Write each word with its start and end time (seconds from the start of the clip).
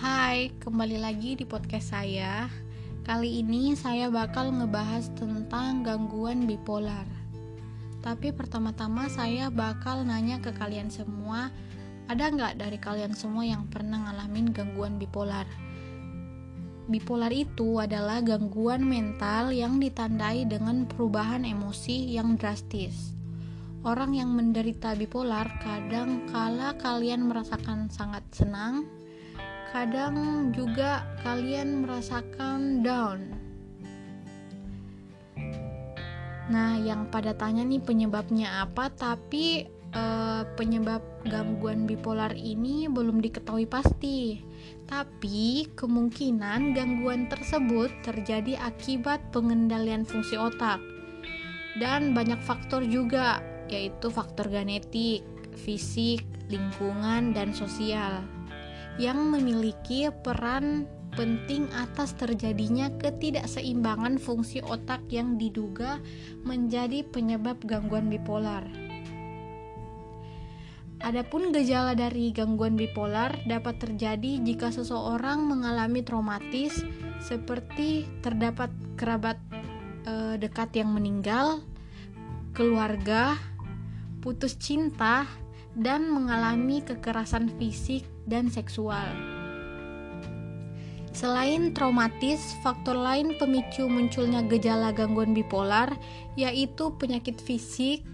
Hai, 0.00 0.48
kembali 0.64 0.96
lagi 0.96 1.36
di 1.36 1.44
podcast 1.44 1.92
saya. 1.92 2.48
Kali 3.04 3.44
ini 3.44 3.76
saya 3.76 4.08
bakal 4.08 4.48
ngebahas 4.48 5.12
tentang 5.12 5.84
gangguan 5.84 6.48
bipolar. 6.48 7.04
Tapi 8.00 8.32
pertama-tama 8.32 9.12
saya 9.12 9.52
bakal 9.52 10.08
nanya 10.08 10.40
ke 10.40 10.56
kalian 10.56 10.88
semua, 10.88 11.52
ada 12.08 12.32
nggak 12.32 12.56
dari 12.56 12.80
kalian 12.80 13.12
semua 13.12 13.44
yang 13.44 13.68
pernah 13.68 14.08
ngalamin 14.08 14.56
gangguan 14.56 14.96
bipolar? 14.96 15.44
Bipolar 16.88 17.28
itu 17.28 17.76
adalah 17.76 18.24
gangguan 18.24 18.80
mental 18.80 19.52
yang 19.52 19.76
ditandai 19.84 20.48
dengan 20.48 20.88
perubahan 20.88 21.44
emosi 21.44 22.16
yang 22.16 22.40
drastis. 22.40 23.12
Orang 23.84 24.16
yang 24.16 24.32
menderita 24.32 24.96
bipolar 24.96 25.60
kadang 25.60 26.24
kala 26.32 26.72
kalian 26.80 27.28
merasakan 27.28 27.92
sangat 27.92 28.24
senang, 28.32 28.88
kadang 29.70 30.50
juga 30.50 31.06
kalian 31.22 31.86
merasakan 31.86 32.82
down. 32.82 33.30
Nah, 36.50 36.74
yang 36.82 37.06
pada 37.14 37.30
tanya 37.38 37.62
nih 37.62 37.78
penyebabnya 37.78 38.66
apa, 38.66 38.90
tapi 38.90 39.70
eh, 39.70 40.42
penyebab 40.58 41.22
gangguan 41.22 41.86
bipolar 41.86 42.34
ini 42.34 42.90
belum 42.90 43.22
diketahui 43.22 43.70
pasti. 43.70 44.42
Tapi 44.90 45.70
kemungkinan 45.78 46.74
gangguan 46.74 47.30
tersebut 47.30 47.94
terjadi 48.02 48.58
akibat 48.58 49.22
pengendalian 49.30 50.02
fungsi 50.02 50.34
otak. 50.34 50.82
Dan 51.78 52.10
banyak 52.10 52.42
faktor 52.42 52.82
juga, 52.82 53.38
yaitu 53.70 54.10
faktor 54.10 54.50
genetik, 54.50 55.22
fisik, 55.54 56.26
lingkungan, 56.50 57.30
dan 57.30 57.54
sosial 57.54 58.26
yang 58.96 59.30
memiliki 59.30 60.08
peran 60.24 60.88
penting 61.14 61.66
atas 61.74 62.14
terjadinya 62.14 62.90
ketidakseimbangan 63.02 64.18
fungsi 64.22 64.62
otak 64.62 65.02
yang 65.10 65.36
diduga 65.36 65.98
menjadi 66.46 67.02
penyebab 67.02 67.58
gangguan 67.66 68.06
bipolar. 68.06 68.62
Adapun 71.00 71.48
gejala 71.48 71.96
dari 71.96 72.28
gangguan 72.28 72.76
bipolar 72.76 73.32
dapat 73.48 73.80
terjadi 73.80 74.36
jika 74.44 74.68
seseorang 74.68 75.48
mengalami 75.48 76.04
traumatis 76.04 76.84
seperti 77.24 78.04
terdapat 78.20 78.68
kerabat 79.00 79.40
e, 80.04 80.36
dekat 80.36 80.76
yang 80.76 80.92
meninggal, 80.92 81.64
keluarga, 82.52 83.32
putus 84.20 84.60
cinta, 84.60 85.24
dan 85.72 86.04
mengalami 86.12 86.84
kekerasan 86.84 87.48
fisik 87.56 88.04
dan 88.30 88.46
seksual. 88.46 89.10
Selain 91.10 91.74
traumatis, 91.74 92.54
faktor 92.62 92.94
lain 92.94 93.34
pemicu 93.34 93.90
munculnya 93.90 94.46
gejala 94.46 94.94
gangguan 94.94 95.34
bipolar 95.34 95.90
yaitu 96.38 96.94
penyakit 96.96 97.42
fisik, 97.42 98.06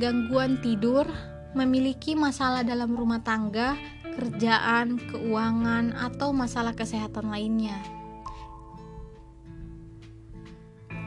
gangguan 0.00 0.56
tidur, 0.64 1.04
memiliki 1.52 2.16
masalah 2.16 2.64
dalam 2.64 2.96
rumah 2.96 3.20
tangga, 3.20 3.76
kerjaan, 4.16 4.96
keuangan, 5.12 5.92
atau 5.92 6.32
masalah 6.32 6.72
kesehatan 6.72 7.28
lainnya. 7.28 7.76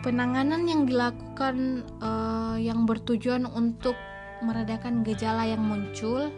Penanganan 0.06 0.70
yang 0.70 0.86
dilakukan 0.86 1.82
uh, 1.98 2.62
yang 2.62 2.86
bertujuan 2.86 3.50
untuk 3.50 3.98
meredakan 4.46 5.02
gejala 5.02 5.50
yang 5.50 5.66
muncul 5.66 6.30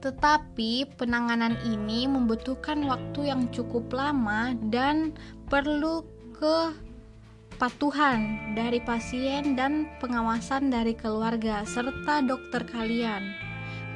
Tetapi 0.00 0.96
penanganan 1.00 1.56
ini 1.64 2.04
membutuhkan 2.04 2.84
waktu 2.84 3.32
yang 3.32 3.48
cukup 3.50 3.90
lama 3.92 4.52
dan 4.68 5.16
perlu 5.48 6.04
ke 6.36 6.86
kepatuhan 7.56 8.52
dari 8.52 8.84
pasien 8.84 9.56
dan 9.56 9.88
pengawasan 9.96 10.68
dari 10.68 10.92
keluarga 10.92 11.64
serta 11.64 12.20
dokter 12.20 12.68
kalian. 12.68 13.32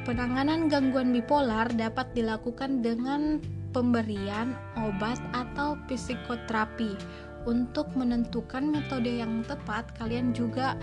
Penanganan 0.01 0.65
gangguan 0.65 1.13
bipolar 1.13 1.69
dapat 1.69 2.09
dilakukan 2.17 2.81
dengan 2.81 3.37
pemberian 3.69 4.57
obat 4.81 5.21
atau 5.29 5.77
psikoterapi. 5.85 6.97
Untuk 7.45 7.93
menentukan 7.93 8.65
metode 8.65 9.21
yang 9.21 9.45
tepat, 9.45 9.93
kalian 9.93 10.33
juga 10.33 10.73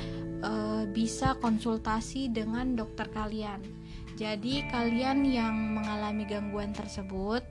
e, 0.42 0.86
bisa 0.90 1.34
konsultasi 1.42 2.30
dengan 2.30 2.78
dokter 2.78 3.10
kalian. 3.10 3.58
Jadi, 4.18 4.66
kalian 4.66 5.22
yang 5.22 5.78
mengalami 5.78 6.26
gangguan 6.26 6.74
tersebut 6.74 7.46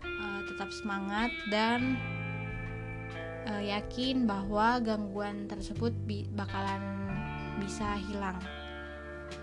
e, 0.00 0.24
tetap 0.48 0.72
semangat 0.72 1.28
dan 1.52 2.00
uh, 3.46 3.62
yakin 3.62 4.26
bahwa 4.26 4.82
gangguan 4.82 5.46
tersebut 5.46 5.94
bi 6.04 6.26
bakalan 6.34 6.82
bisa 7.62 7.96
hilang. 8.10 8.38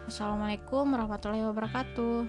Assalamualaikum 0.07 0.91
warahmatullahi 0.91 1.47
wabarakatuh. 1.47 2.27